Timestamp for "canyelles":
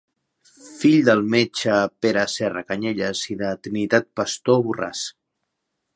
2.71-3.23